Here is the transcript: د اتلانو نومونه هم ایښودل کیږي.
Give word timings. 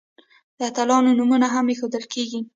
د 0.57 0.59
اتلانو 0.69 1.09
نومونه 1.17 1.47
هم 1.53 1.65
ایښودل 1.71 2.03
کیږي. 2.13 2.39